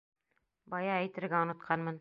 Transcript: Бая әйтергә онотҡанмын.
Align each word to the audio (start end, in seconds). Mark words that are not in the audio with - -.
Бая 0.75 0.91
әйтергә 0.97 1.45
онотҡанмын. 1.47 1.89